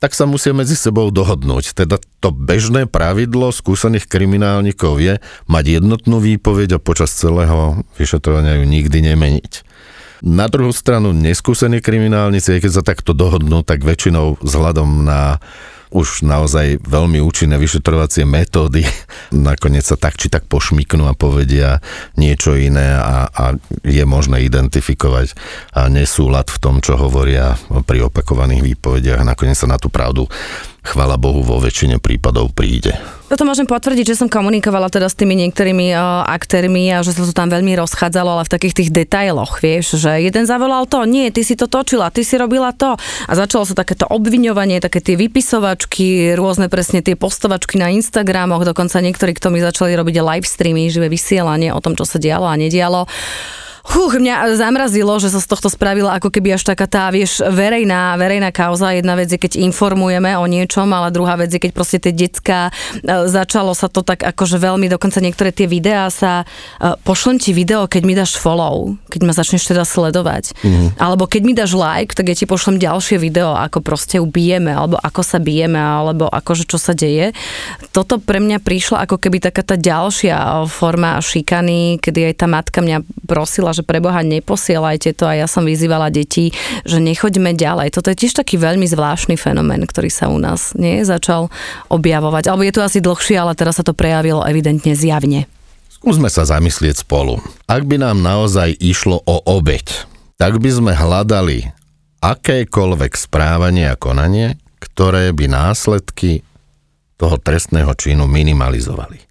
[0.01, 1.79] tak sa musia medzi sebou dohodnúť.
[1.79, 8.67] Teda to bežné pravidlo skúsených kriminálnikov je mať jednotnú výpoveď a počas celého vyšetrovania ju
[8.67, 9.72] nikdy nemeniť.
[10.23, 15.43] Na druhú stranu neskúsení kriminálnici, keď sa takto dohodnú, tak väčšinou vzhľadom na
[15.93, 18.81] už naozaj veľmi účinné vyšetrovacie metódy
[19.35, 21.85] nakoniec sa tak či tak pošmiknú a povedia
[22.17, 23.45] niečo iné a, a
[23.85, 25.37] je možné identifikovať
[25.93, 29.21] nesúlad v tom, čo hovoria pri opakovaných výpovediach.
[29.21, 30.27] A nakoniec sa na tú pravdu
[30.83, 32.99] chvala Bohu vo väčšine prípadov príde.
[33.31, 37.25] Toto môžem potvrdiť, že som komunikovala teda s tými niektorými uh, aktérmi a že sa
[37.25, 41.33] to tam veľmi rozchádzalo, ale v takých tých detailoch, vieš, že jeden zavolal to, nie,
[41.33, 45.17] ty si to točila, ty si robila to a začalo sa takéto obviňovanie, také tie
[45.17, 50.93] vypisovačky, rôzne presne tie postovačky na Instagramoch, dokonca niektorí, kto mi začali robiť live streamy,
[50.93, 53.09] živé vysielanie o tom, čo sa dialo a nedialo.
[53.83, 58.15] Huch, mňa zamrazilo, že sa z tohto spravila ako keby až taká tá, vieš, verejná,
[58.15, 58.95] verejná kauza.
[58.95, 62.71] Jedna vec je, keď informujeme o niečom, ale druhá vec je, keď proste tie decka,
[63.03, 66.47] e, začalo sa to tak akože veľmi, dokonca niektoré tie videá sa,
[66.79, 70.55] e, pošlem ti video, keď mi dáš follow, keď ma začneš teda sledovať.
[70.63, 70.95] Mm.
[71.03, 74.95] Alebo keď mi dáš like, tak ja ti pošlem ďalšie video, ako proste ubijeme, alebo
[75.03, 77.35] ako sa bijeme, alebo akože čo sa deje.
[77.91, 82.79] Toto pre mňa prišla ako keby taká tá ďalšia forma šikany, kedy aj tá matka
[82.79, 86.53] mňa prosila, že pre Boha neposielajte to a ja som vyzývala deti,
[86.85, 87.93] že nechoďme ďalej.
[87.93, 91.49] Toto je tiež taký veľmi zvláštny fenomén, ktorý sa u nás nie začal
[91.89, 92.53] objavovať.
[92.53, 95.51] Alebo je to asi dlhšie, ale teraz sa to prejavilo evidentne zjavne.
[95.89, 97.39] Skúsme sa zamyslieť spolu.
[97.71, 99.87] Ak by nám naozaj išlo o obeď,
[100.35, 101.71] tak by sme hľadali
[102.19, 106.43] akékoľvek správanie a konanie, ktoré by následky
[107.15, 109.23] toho trestného činu minimalizovali.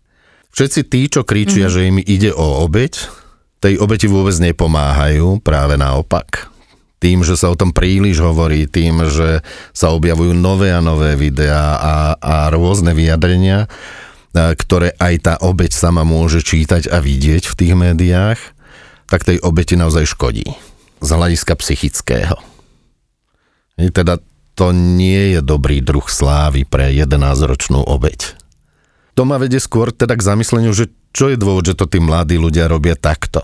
[0.51, 1.73] Všetci tí, čo kričia, mm.
[1.75, 3.08] že im ide o obeď,
[3.62, 6.50] tej obeti vôbec nepomáhajú, práve naopak.
[7.02, 9.41] Tým, že sa o tom príliš hovorí, tým, že
[9.74, 13.69] sa objavujú nové a nové videá a, a rôzne vyjadrenia,
[14.34, 18.39] ktoré aj tá obeť sama môže čítať a vidieť v tých médiách,
[19.10, 20.45] tak tej obeti naozaj škodí.
[21.02, 22.38] Z hľadiska psychického.
[23.82, 24.21] I teda
[24.54, 28.38] to nie je dobrý druh slávy pre 11-ročnú obeť.
[29.17, 32.39] To ma vedie skôr teda k zamysleniu, že čo je dôvod, že to tí mladí
[32.39, 33.43] ľudia robia takto?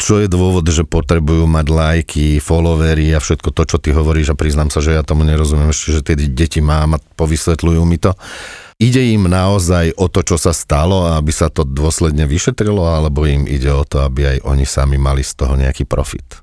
[0.00, 4.38] Čo je dôvod, že potrebujú mať lajky, followery a všetko to, čo ty hovoríš a
[4.38, 8.16] priznám sa, že ja tomu nerozumiem ešte, že tie deti mám a povysvetľujú mi to.
[8.80, 13.44] Ide im naozaj o to, čo sa stalo, aby sa to dôsledne vyšetrilo, alebo im
[13.44, 16.40] ide o to, aby aj oni sami mali z toho nejaký profit?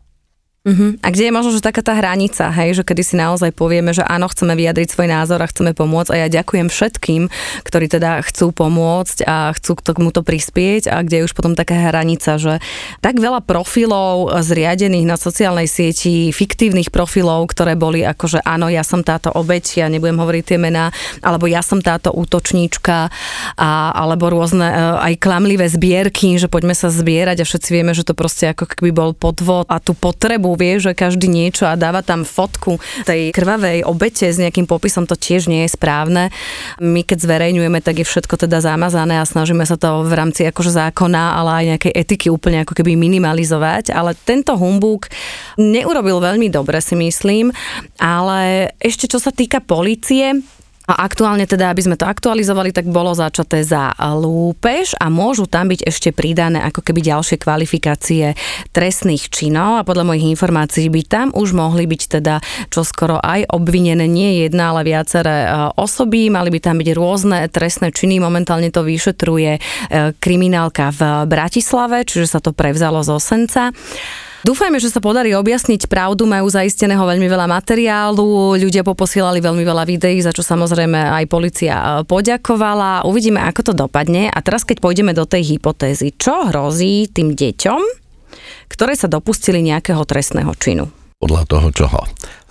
[0.68, 1.00] Uh-huh.
[1.00, 4.04] A kde je možno, že taká tá hranica, hej, že kedy si naozaj povieme, že
[4.04, 7.32] áno, chceme vyjadriť svoj názor a chceme pomôcť a ja ďakujem všetkým,
[7.64, 11.88] ktorí teda chcú pomôcť a chcú k tomuto prispieť a kde je už potom taká
[11.88, 12.60] hranica, že
[13.00, 18.84] tak veľa profilov zriadených na sociálnej sieti, fiktívnych profilov, ktoré boli ako, že áno, ja
[18.84, 20.92] som táto obeť, ja nebudem hovoriť tie mená,
[21.24, 23.08] alebo ja som táto útočníčka
[23.56, 28.04] a, alebo rôzne e, aj klamlivé zbierky, že poďme sa zbierať a všetci vieme, že
[28.04, 32.02] to proste ako keby bol podvod a tú potrebu vie, že každý niečo a dáva
[32.02, 36.34] tam fotku tej krvavej obete s nejakým popisom, to tiež nie je správne.
[36.82, 40.74] My keď zverejňujeme, tak je všetko teda zamazané a snažíme sa to v rámci akože
[40.74, 45.08] zákona, ale aj nejakej etiky úplne ako keby minimalizovať, ale tento humbúk
[45.62, 47.54] neurobil veľmi dobre si myslím,
[48.02, 50.42] ale ešte čo sa týka policie,
[50.88, 55.68] a aktuálne teda, aby sme to aktualizovali, tak bolo začaté za lúpež a môžu tam
[55.68, 58.40] byť ešte pridané ako keby ďalšie kvalifikácie
[58.72, 59.84] trestných činov.
[59.84, 62.40] A podľa mojich informácií by tam už mohli byť teda
[62.72, 64.08] čoskoro aj obvinené.
[64.08, 68.88] Nie jedna, ale viaceré e, osoby, mali by tam byť rôzne trestné činy, momentálne to
[68.88, 69.62] vyšetruje e,
[70.16, 73.76] kriminálka v Bratislave, čiže sa to prevzalo z Osenca.
[74.46, 79.84] Dúfajme, že sa podarí objasniť pravdu, majú zaisteného veľmi veľa materiálu, ľudia poposielali veľmi veľa
[79.90, 83.08] videí, za čo samozrejme aj policia e, poďakovala.
[83.10, 84.30] Uvidíme, ako to dopadne.
[84.30, 87.82] A teraz, keď pôjdeme do tej hypotézy, čo hrozí tým deťom,
[88.70, 90.86] ktoré sa dopustili nejakého trestného činu?
[91.18, 92.02] Podľa toho, čoho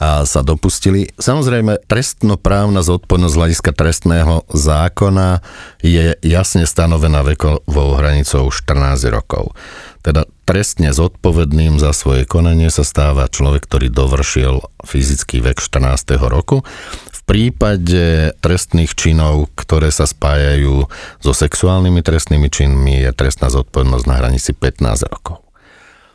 [0.02, 1.08] sa dopustili.
[1.16, 5.40] Samozrejme, trestnoprávna zodpovednosť z hľadiska trestného zákona
[5.80, 9.54] je jasne stanovená vekovou hranicou 14 rokov.
[10.02, 16.18] Teda trestne zodpovedným za svoje konanie sa stáva človek, ktorý dovršil fyzický vek 14.
[16.26, 16.66] roku.
[17.14, 20.90] V prípade trestných činov, ktoré sa spájajú
[21.22, 25.45] so sexuálnymi trestnými činmi, je trestná zodpovednosť na hranici 15 rokov.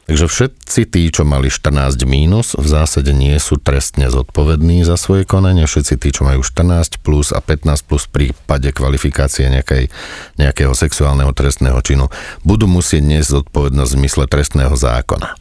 [0.09, 5.29] Takže všetci tí, čo mali 14 mínus, v zásade nie sú trestne zodpovední za svoje
[5.29, 5.69] konanie.
[5.69, 9.93] Všetci tí, čo majú 14 plus a 15 plus v prípade kvalifikácie nejakej,
[10.41, 12.09] nejakého sexuálneho trestného činu,
[12.41, 15.37] budú musieť niesť zodpovednosť v zmysle trestného zákona.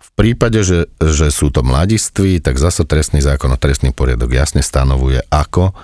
[0.00, 4.64] V prípade, že, že sú to mladiství, tak zase trestný zákon a trestný poriadok jasne
[4.64, 5.76] stanovuje, ako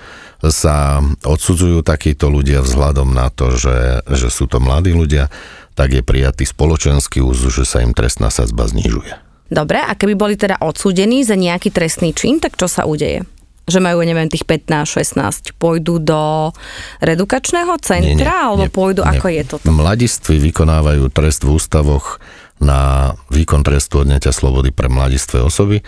[0.44, 5.33] sa odsudzujú takíto ľudia vzhľadom na to, že, že sú to mladí ľudia
[5.76, 9.12] tak je prijatý spoločenský úzus, že sa im trestná sadzba znižuje.
[9.46, 13.22] Dobre, a keby boli teda odsúdení za nejaký trestný čin, tak čo sa udeje?
[13.66, 16.50] Že majú, neviem, tých 15-16, pôjdu do
[16.98, 19.10] redukačného centra, nie, nie, alebo nie, pôjdu, nie.
[19.14, 19.54] ako je to?
[19.70, 22.18] Mladiství vykonávajú trest v ústavoch
[22.58, 25.84] na výkon trestu odňatia slobody pre mladistvé osoby,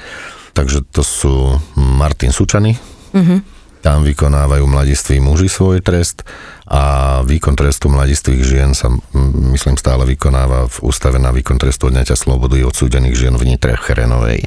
[0.53, 2.77] takže to sú Martin Sučany,
[3.15, 3.41] uh-huh.
[3.81, 6.27] Tam vykonávajú mladiství muži svoj trest
[6.69, 8.93] a výkon trestu mladistvých žien sa,
[9.55, 14.47] myslím, stále vykonáva v ústave na výkon trestu odňatia slobody odsúdených žien v Nitre Cherenovej.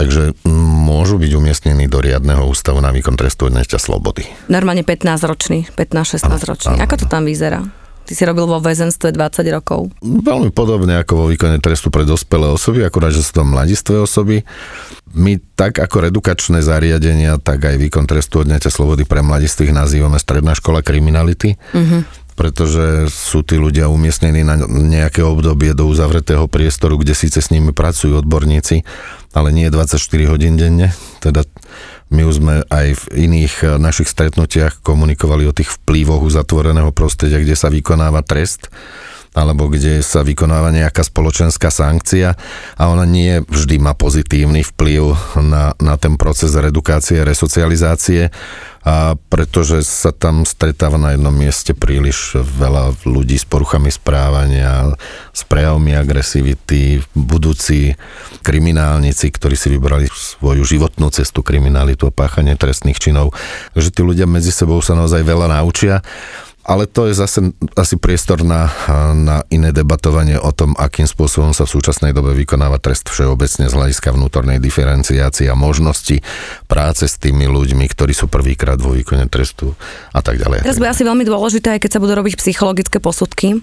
[0.00, 4.24] Takže môžu byť umiestnení do riadneho ústavu na výkon trestu odňatia slobody.
[4.48, 6.76] Normálne 15 ročný, 15-16 ročný.
[6.80, 7.60] Ako to tam vyzerá?
[8.10, 9.94] Ty si robil vo väzenstve 20 rokov.
[10.02, 14.42] Veľmi podobne ako vo výkone trestu pre dospelé osoby, akurát, že sú to mladistvé osoby.
[15.14, 20.58] My tak ako redukačné zariadenia, tak aj výkon trestu odňatia slobody pre mladistvých nazývame Stredná
[20.58, 21.54] škola kriminality.
[21.70, 22.02] Uh-huh
[22.40, 27.76] pretože sú tí ľudia umiestnení na nejaké obdobie do uzavretého priestoru, kde síce s nimi
[27.76, 28.80] pracujú odborníci,
[29.36, 30.96] ale nie 24 hodín denne.
[31.20, 31.44] Teda
[32.10, 37.40] my už sme aj v iných eh, našich stretnutiach komunikovali o tých vplyvoch uzatvoreného prostredia,
[37.40, 38.68] kde sa vykonáva trest
[39.30, 42.34] alebo kde sa vykonáva nejaká spoločenská sankcia.
[42.74, 48.34] A ona nie vždy má pozitívny vplyv na, na ten proces redukácie, resocializácie
[48.80, 54.96] a pretože sa tam stretáva na jednom mieste príliš veľa ľudí s poruchami správania,
[55.36, 57.92] s prejavmi agresivity, budúci
[58.40, 63.36] kriminálnici, ktorí si vybrali svoju životnú cestu kriminalitu a páchanie trestných činov.
[63.76, 66.00] Takže tí ľudia medzi sebou sa naozaj veľa naučia
[66.70, 68.70] ale to je zase asi priestor na,
[69.10, 73.74] na iné debatovanie o tom, akým spôsobom sa v súčasnej dobe vykonáva trest všeobecne z
[73.74, 76.22] hľadiska vnútornej diferenciácie a možnosti
[76.70, 79.74] práce s tými ľuďmi, ktorí sú prvýkrát vo výkone trestu
[80.14, 80.62] a tak ďalej.
[80.62, 83.58] Teraz bude asi veľmi dôležité, aj keď sa budú robiť psychologické posudky,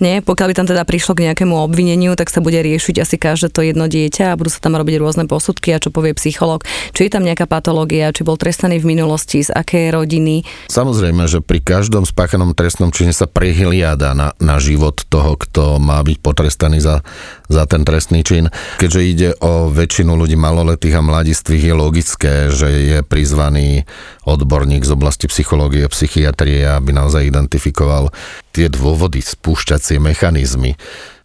[0.00, 0.24] nie?
[0.24, 3.64] Pokiaľ by tam teda prišlo k nejakému obvineniu, tak sa bude riešiť asi každé to
[3.64, 7.14] jedno dieťa a budú sa tam robiť rôzne posudky a čo povie psycholog, či je
[7.14, 10.46] tam nejaká patológia, či bol trestaný v minulosti, z aké rodiny.
[10.68, 16.00] Samozrejme, že pri každom spáchanom trestnom čine sa prehliada na, na život toho, kto má
[16.02, 17.04] byť potrestaný za,
[17.46, 18.48] za ten trestný čin.
[18.80, 23.84] Keďže ide o väčšinu ľudí maloletých a mladistvých, je logické, že je prizvaný
[24.26, 28.10] odborník z oblasti psychológie psychiatrie, aby naozaj identifikoval
[28.50, 30.74] tie dôvody, spúšťacie mechanizmy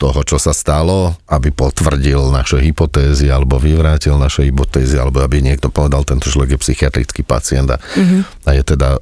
[0.01, 5.69] toho, čo sa stalo, aby potvrdil naše hypotézy alebo vyvrátil naše hypotézy, alebo aby niekto
[5.69, 8.49] povedal, tento človek je psychiatrický pacient a, mm-hmm.
[8.49, 8.97] a je teda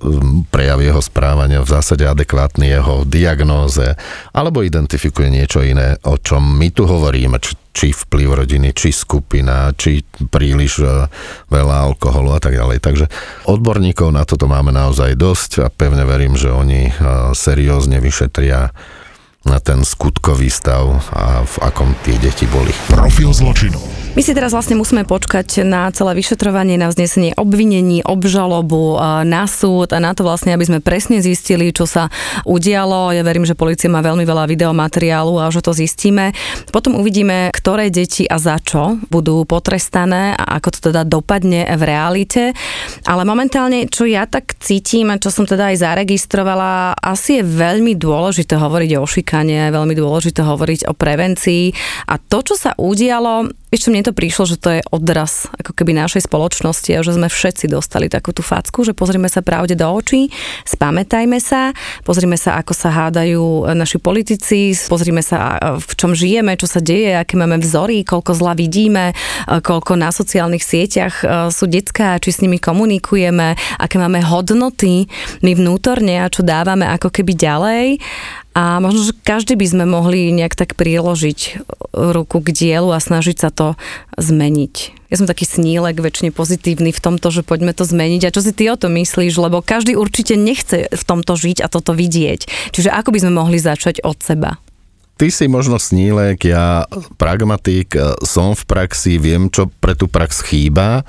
[0.51, 3.95] prejav jeho správania v zásade adekvátny jeho diagnóze,
[4.35, 9.71] alebo identifikuje niečo iné, o čom my tu hovoríme, či, či vplyv rodiny, či skupina,
[9.71, 11.07] či príliš uh,
[11.47, 12.83] veľa alkoholu a tak ďalej.
[12.83, 13.05] Takže
[13.47, 18.75] odborníkov na toto máme naozaj dosť a pevne verím, že oni uh, seriózne vyšetria
[19.47, 22.71] na ten skutkový stav a v akom tie deti boli.
[22.91, 23.98] Profil zločinu.
[24.17, 29.95] My si teraz vlastne musíme počkať na celé vyšetrovanie, na vznesenie obvinení, obžalobu, na súd
[29.95, 32.12] a na to vlastne, aby sme presne zistili, čo sa
[32.43, 33.15] udialo.
[33.15, 36.36] Ja verím, že policia má veľmi veľa videomateriálu a že to zistíme.
[36.74, 41.82] Potom uvidíme, ktoré deti a za čo budú potrestané a ako to teda dopadne v
[41.88, 42.43] realite.
[43.08, 47.95] Ale momentálne, čo ja tak cítim a čo som teda aj zaregistrovala, asi je veľmi
[47.95, 51.72] dôležité hovoriť o šikane, veľmi dôležité hovoriť o prevencii
[52.10, 55.77] a to, čo sa udialo, Vieš čo, mne to prišlo, že to je odraz ako
[55.77, 59.77] keby našej spoločnosti a že sme všetci dostali takú tú facku, že pozrime sa pravde
[59.77, 60.34] do očí,
[60.65, 61.69] spamätajme sa,
[62.01, 67.13] pozrime sa, ako sa hádajú naši politici, pozrime sa, v čom žijeme, čo sa deje,
[67.13, 69.13] aké máme vzory, koľko zla vidíme,
[69.45, 71.21] koľko na sociálnych sieťach
[71.53, 75.05] sú detská, či s nimi komunikujeme, aké máme hodnoty
[75.45, 77.86] my vnútorne a čo dávame ako keby ďalej
[78.60, 81.63] a možno, že každý by sme mohli nejak tak priložiť
[81.95, 83.80] ruku k dielu a snažiť sa to
[84.19, 85.00] zmeniť.
[85.08, 88.28] Ja som taký snílek, väčšine pozitívny v tomto, že poďme to zmeniť.
[88.28, 89.39] A čo si ty o to myslíš?
[89.39, 92.76] Lebo každý určite nechce v tomto žiť a toto vidieť.
[92.76, 94.60] Čiže ako by sme mohli začať od seba?
[95.19, 96.88] Ty si možno snílek, ja
[97.19, 97.91] pragmatik,
[98.23, 101.03] som v praxi, viem, čo pre tú prax chýba.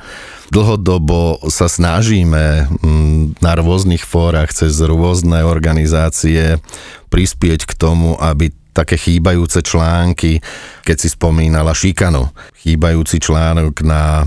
[0.50, 6.58] Dlhodobo sa snažíme mm, na rôznych fórach cez rôzne organizácie
[7.06, 10.42] prispieť k tomu, aby také chýbajúce články,
[10.82, 12.34] keď si spomínala šikanu.
[12.66, 14.26] Chýbajúci článok na,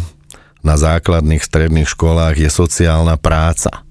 [0.64, 3.84] na základných stredných školách je sociálna práca.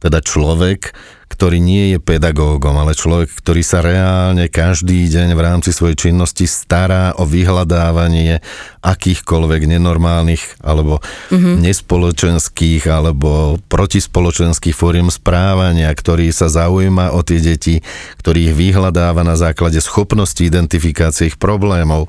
[0.00, 0.96] Teda človek,
[1.26, 6.46] ktorý nie je pedagógom, ale človek, ktorý sa reálne každý deň v rámci svojej činnosti
[6.46, 8.40] stará o vyhľadávanie
[8.80, 11.02] akýchkoľvek nenormálnych alebo
[11.34, 11.60] mm-hmm.
[11.60, 17.82] nespoločenských alebo protispoločenských fóriem správania, ktorý sa zaujíma o tie deti,
[18.22, 22.06] ktorý ich vyhľadáva na základe schopnosti identifikácie ich problémov.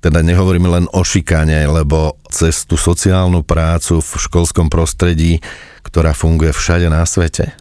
[0.00, 5.40] Teda nehovoríme len o šikane, lebo cez tú sociálnu prácu v školskom prostredí,
[5.80, 7.56] ktorá funguje všade na svete,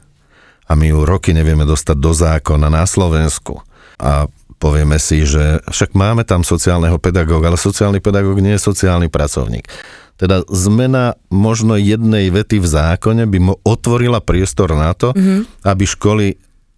[0.67, 3.59] a my ju roky nevieme dostať do zákona na Slovensku.
[3.99, 9.11] A povieme si, že však máme tam sociálneho pedagóga, ale sociálny pedagóg nie je sociálny
[9.11, 9.67] pracovník.
[10.15, 15.67] Teda zmena možno jednej vety v zákone by mu otvorila priestor na to, mm-hmm.
[15.67, 16.27] aby školy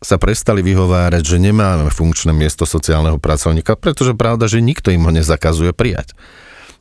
[0.02, 5.12] sa prestali vyhovárať, že nemáme funkčné miesto sociálneho pracovníka, pretože pravda, že nikto im ho
[5.14, 6.14] nezakazuje prijať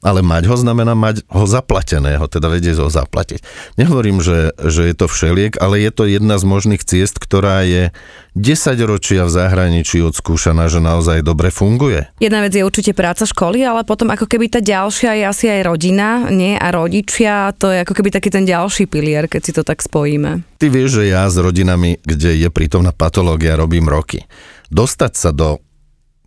[0.04, 3.40] ale mať ho znamená mať ho zaplateného, teda vedieť ho zaplatiť.
[3.80, 7.88] Nehovorím, že, že je to všeliek, ale je to jedna z možných ciest, ktorá je
[8.36, 12.12] 10 ročia v zahraničí odskúšaná, že naozaj dobre funguje.
[12.20, 15.60] Jedna vec je určite práca školy, ale potom ako keby tá ďalšia je asi aj
[15.64, 16.52] rodina, nie?
[16.60, 20.44] A rodičia, to je ako keby taký ten ďalší pilier, keď si to tak spojíme.
[20.60, 24.28] Ty vieš, že ja s rodinami, kde je prítomná patológia, robím roky.
[24.68, 25.64] Dostať sa do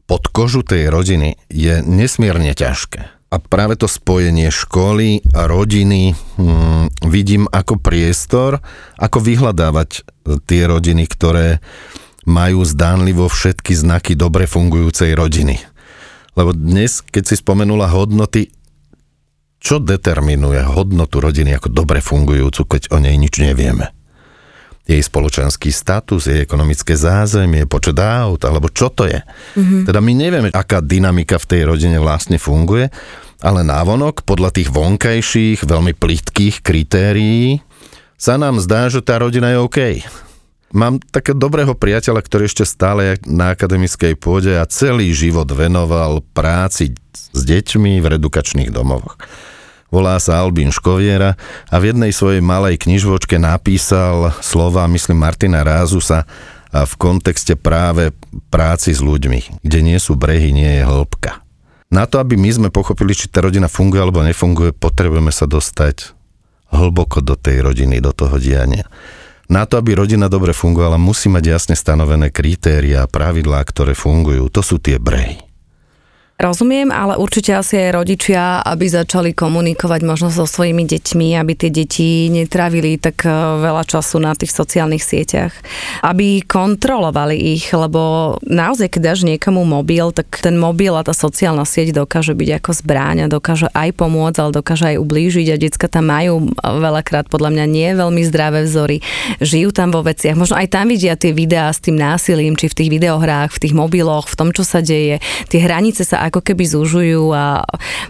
[0.08, 7.12] pod kožu tej rodiny je nesmierne ťažké a práve to spojenie školy a rodiny hm,
[7.12, 8.64] vidím ako priestor,
[8.96, 10.08] ako vyhľadávať
[10.48, 11.60] tie rodiny, ktoré
[12.28, 15.60] majú zdánlivo všetky znaky dobre fungujúcej rodiny.
[16.36, 18.52] Lebo dnes, keď si spomenula hodnoty,
[19.58, 23.97] čo determinuje hodnotu rodiny ako dobre fungujúcu, keď o nej nič nevieme?
[24.88, 29.20] Jej spoločenský status, jej ekonomické zázemie, počet aut, alebo čo to je.
[29.20, 29.84] Mm-hmm.
[29.84, 32.88] Teda my nevieme, aká dynamika v tej rodine vlastne funguje,
[33.44, 37.60] ale návonok, podľa tých vonkajších, veľmi plitkých kritérií,
[38.18, 39.80] sa nám zdá, že tá rodina je OK.
[40.74, 46.26] Mám takého dobrého priateľa, ktorý ešte stále je na akademickej pôde a celý život venoval
[46.34, 49.20] práci s deťmi v redukačných domovoch
[49.90, 51.40] volá sa Albín Škoviera
[51.72, 56.28] a v jednej svojej malej knižvočke napísal slova, myslím, Martina Rázusa
[56.72, 58.12] v kontexte práve
[58.52, 61.42] práci s ľuďmi, kde nie sú brehy, nie je hĺbka.
[61.88, 66.12] Na to, aby my sme pochopili, či tá rodina funguje alebo nefunguje, potrebujeme sa dostať
[66.68, 68.84] hlboko do tej rodiny, do toho diania.
[69.48, 74.52] Na to, aby rodina dobre fungovala, musí mať jasne stanovené kritéria a pravidlá, ktoré fungujú.
[74.52, 75.47] To sú tie brehy.
[76.38, 81.74] Rozumiem, ale určite asi aj rodičia, aby začali komunikovať možno so svojimi deťmi, aby tie
[81.74, 85.50] deti netravili tak e, veľa času na tých sociálnych sieťach,
[86.06, 91.66] aby kontrolovali ich, lebo naozaj, keď dáš niekomu mobil, tak ten mobil a tá sociálna
[91.66, 95.90] sieť dokáže byť ako zbráň a dokáže aj pomôcť, ale dokáže aj ublížiť a decka
[95.90, 99.02] tam majú veľakrát podľa mňa nie veľmi zdravé vzory,
[99.42, 102.78] žijú tam vo veciach, možno aj tam vidia tie videá s tým násilím, či v
[102.78, 105.18] tých videohrách, v tých mobiloch, v tom, čo sa deje,
[105.50, 107.64] tie hranice sa ako keby zužujú a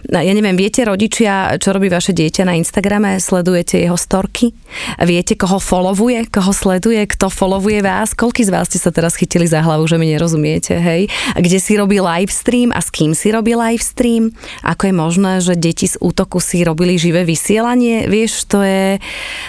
[0.08, 3.20] ja neviem, viete rodičia, čo robí vaše dieťa na Instagrame?
[3.20, 4.54] Sledujete jeho storky?
[5.02, 6.30] Viete, koho followuje?
[6.32, 7.04] Koho sleduje?
[7.04, 8.16] Kto followuje vás?
[8.16, 11.12] Koľký z vás ste sa teraz chytili za hlavu, že mi nerozumiete, hej?
[11.36, 14.32] Kde si robí live stream a s kým si robí live stream?
[14.64, 18.08] Ako je možné, že deti z útoku si robili živé vysielanie?
[18.08, 18.96] Vieš, to je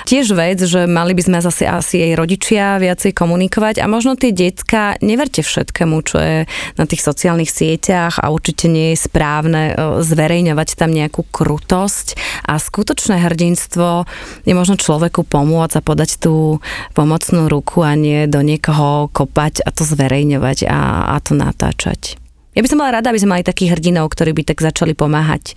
[0.04, 4.36] tiež vec, že mali by sme zase asi aj rodičia viacej komunikovať a možno tie
[4.36, 6.38] decka, neverte všetkému, čo je
[6.76, 12.20] na tých sociálnych sieťach a určite určite nie je správne e, zverejňovať tam nejakú krutosť
[12.44, 14.04] a skutočné hrdinstvo
[14.44, 16.60] je možno človeku pomôcť a podať tú
[16.92, 22.20] pomocnú ruku a nie do niekoho kopať a to zverejňovať a, a to natáčať.
[22.52, 25.56] Ja by som mala rada, aby sme mali takých hrdinov, ktorí by tak začali pomáhať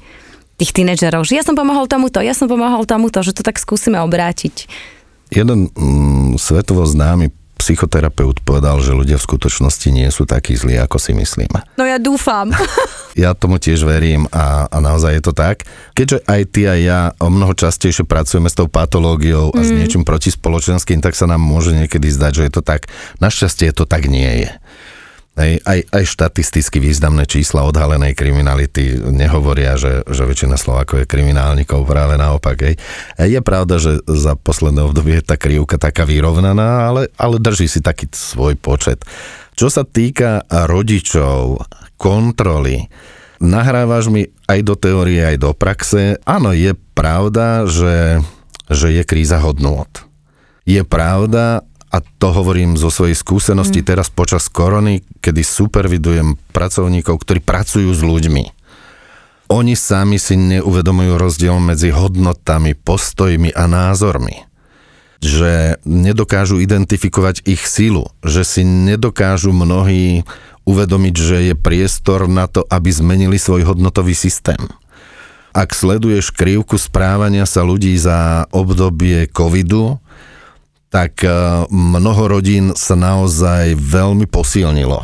[0.63, 3.99] tých tínedžerov, že ja som pomohol tomuto, ja som pomohol tomuto, že to tak skúsime
[3.99, 4.71] obrátiť.
[5.35, 10.99] Jeden mm, svetovo známy psychoterapeut povedal, že ľudia v skutočnosti nie sú takí zlí, ako
[10.99, 11.79] si myslíme.
[11.79, 12.51] No ja dúfam.
[13.23, 15.63] ja tomu tiež verím a, a naozaj je to tak.
[15.95, 19.67] Keďže aj ty a ja o mnoho častejšie pracujeme s tou patológiou a mm.
[19.67, 22.91] s niečím protispoločenským, tak sa nám môže niekedy zdať, že je to tak.
[23.23, 24.51] Našťastie to tak nie je.
[25.33, 31.89] Hej, aj, aj štatisticky významné čísla odhalenej kriminality nehovoria, že, že väčšina Slovákov je kriminálnikov,
[31.89, 32.61] práve naopak.
[32.61, 32.77] Hej.
[33.17, 37.81] Je pravda, že za posledné obdobie je tá krivka taká vyrovnaná, ale, ale drží si
[37.81, 39.09] taký svoj počet.
[39.57, 41.65] Čo sa týka rodičov,
[41.97, 42.93] kontroly,
[43.41, 46.21] nahrávaš mi aj do teórie, aj do praxe.
[46.29, 48.21] Áno, je pravda, že,
[48.69, 49.89] že je kríza hodnôt.
[50.69, 53.87] Je pravda, a to hovorím zo svojej skúsenosti mm.
[53.87, 58.45] teraz počas korony, kedy supervidujem pracovníkov, ktorí pracujú s ľuďmi.
[59.53, 64.49] Oni sami si neuvedomujú rozdiel medzi hodnotami, postojmi a názormi.
[65.21, 70.25] Že nedokážu identifikovať ich sílu, že si nedokážu mnohí
[70.65, 74.59] uvedomiť, že je priestor na to, aby zmenili svoj hodnotový systém.
[75.53, 80.01] Ak sleduješ krivku správania sa ľudí za obdobie covidu,
[80.93, 81.33] tak eh,
[81.73, 85.01] mnoho rodín sa naozaj veľmi posilnilo.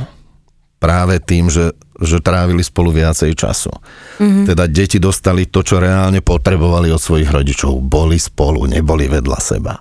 [0.79, 3.73] Práve tým, že, že trávili spolu viacej času.
[4.23, 4.45] Mm-hmm.
[4.47, 7.83] Teda deti dostali to, čo reálne potrebovali od svojich rodičov.
[7.83, 9.75] Boli spolu, neboli vedľa seba.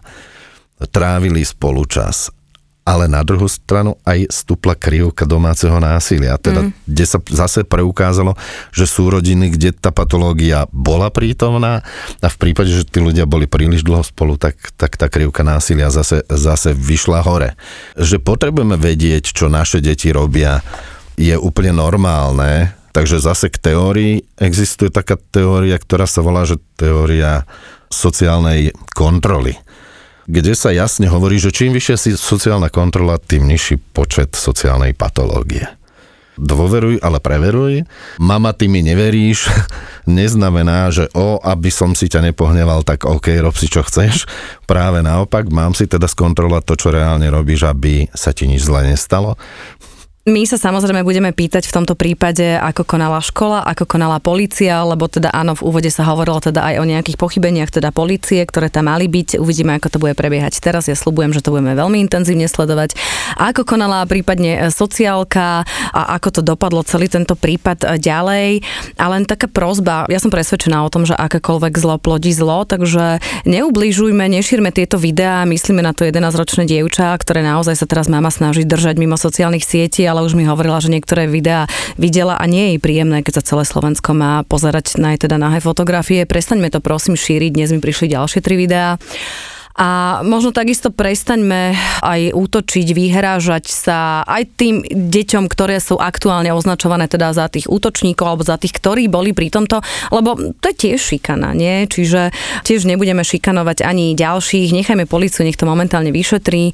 [0.90, 2.34] Trávili spolu čas
[2.88, 6.40] ale na druhú stranu aj stupla krivka domáceho násilia.
[6.40, 6.72] Teda, mm.
[6.88, 8.40] kde sa zase preukázalo,
[8.72, 11.84] že sú rodiny, kde tá patológia bola prítomná
[12.24, 15.92] a v prípade, že tí ľudia boli príliš dlho spolu, tak, tak tá krivka násilia
[15.92, 17.60] zase, zase vyšla hore.
[18.00, 20.64] Že potrebujeme vedieť, čo naše deti robia,
[21.20, 27.44] je úplne normálne, takže zase k teórii existuje taká teória, ktorá sa volá, že teória
[27.92, 29.60] sociálnej kontroly
[30.28, 35.66] kde sa jasne hovorí, že čím vyššia si sociálna kontrola, tým nižší počet sociálnej patológie.
[36.38, 37.82] Dôveruj, ale preveruj.
[38.22, 39.50] Mama, ty mi neveríš,
[40.06, 44.30] neznamená, že o, aby som si ťa nepohneval, tak OK, rob si čo chceš.
[44.70, 48.86] Práve naopak, mám si teda skontrolovať to, čo reálne robíš, aby sa ti nič zle
[48.86, 49.34] nestalo.
[50.28, 55.08] My sa samozrejme budeme pýtať v tomto prípade, ako konala škola, ako konala policia, lebo
[55.08, 58.92] teda áno, v úvode sa hovorilo teda aj o nejakých pochybeniach teda policie, ktoré tam
[58.92, 59.40] mali byť.
[59.40, 60.92] Uvidíme, ako to bude prebiehať teraz.
[60.92, 63.00] Ja slúbujem, že to budeme veľmi intenzívne sledovať.
[63.40, 65.64] Ako konala prípadne sociálka
[65.96, 68.68] a ako to dopadlo celý tento prípad ďalej.
[69.00, 73.24] A len taká prozba, ja som presvedčená o tom, že akékoľvek zlo plodí zlo, takže
[73.48, 78.68] neubližujme, nešírme tieto videá, myslíme na to 11-ročné dievča, ktoré naozaj sa teraz mama snaží
[78.68, 81.70] držať mimo sociálnych sietí, ale už mi hovorila, že niektoré videá
[82.02, 85.62] videla a nie je príjemné, keď sa celé Slovensko má pozerať na aj teda nahé
[85.62, 86.26] fotografie.
[86.26, 88.98] Prestaňme to prosím šíriť, dnes mi prišli ďalšie tri videá.
[89.78, 97.06] A možno takisto prestaňme aj útočiť, vyhrážať sa aj tým deťom, ktoré sú aktuálne označované
[97.06, 100.98] teda za tých útočníkov alebo za tých, ktorí boli pri tomto, lebo to je tiež
[100.98, 101.86] šikana, nie?
[101.86, 102.34] Čiže
[102.66, 106.74] tiež nebudeme šikanovať ani ďalších, nechajme policiu, nech to momentálne vyšetrí,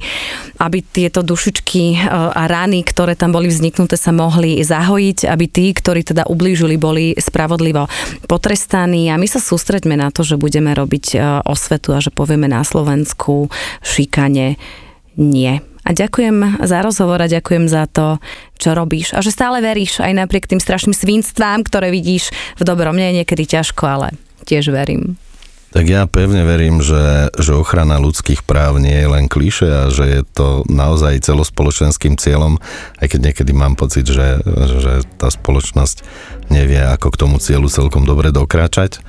[0.64, 5.76] aby tieto dušičky e, a rany, ktoré tam boli vzniknuté, sa mohli zahojiť, aby tí,
[5.76, 7.84] ktorí teda ublížili, boli spravodlivo
[8.24, 12.48] potrestaní a my sa sústreďme na to, že budeme robiť e, osvetu a že povieme
[12.48, 13.50] na Slovensku Slovensku
[13.82, 14.54] šikane
[15.18, 15.58] nie.
[15.84, 18.22] A ďakujem za rozhovor a ďakujem za to,
[18.54, 19.12] čo robíš.
[19.12, 22.94] A že stále veríš aj napriek tým strašným svinstvám, ktoré vidíš v dobrom.
[22.94, 24.08] Nie je niekedy ťažko, ale
[24.46, 25.18] tiež verím.
[25.74, 30.04] Tak ja pevne verím, že, že ochrana ľudských práv nie je len kliše a že
[30.06, 32.62] je to naozaj celospoločenským cieľom,
[33.02, 34.38] aj keď niekedy mám pocit, že,
[34.78, 36.06] že tá spoločnosť
[36.46, 39.02] nevie, ako k tomu cieľu celkom dobre dokráčať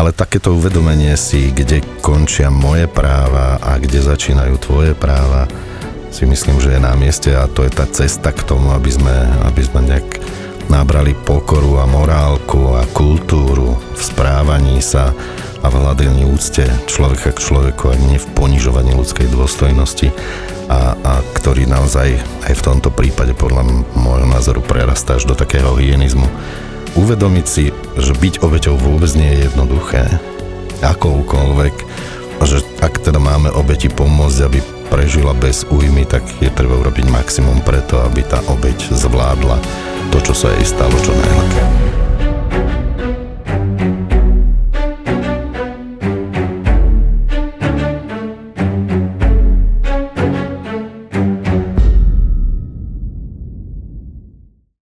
[0.00, 5.44] ale takéto uvedomenie si, kde končia moje práva a kde začínajú tvoje práva,
[6.08, 9.12] si myslím, že je na mieste a to je tá cesta k tomu, aby sme,
[9.44, 10.08] aby sme nejak
[10.72, 15.12] nabrali pokoru a morálku a kultúru v správaní sa
[15.60, 20.08] a v hľadaní úcte človeka k človeku a nie v ponižovaní ľudskej dôstojnosti
[20.72, 22.16] a, a ktorý naozaj
[22.48, 26.24] aj v tomto prípade podľa môjho názoru prerastá až do takého hyenizmu
[26.98, 30.02] uvedomiť si, že byť obeťou vôbec nie je jednoduché,
[30.80, 31.74] akoukoľvek,
[32.40, 34.58] že ak teda máme obeti pomôcť, aby
[34.90, 39.60] prežila bez újmy, tak je treba urobiť maximum preto, aby tá obeť zvládla
[40.10, 41.69] to, čo sa jej stalo čo najľahšie.